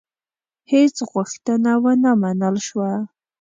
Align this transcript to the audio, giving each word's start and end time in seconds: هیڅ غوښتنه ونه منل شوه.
هیڅ 0.71 0.95
غوښتنه 1.11 1.71
ونه 1.83 2.11
منل 2.21 2.55
شوه. 2.67 2.91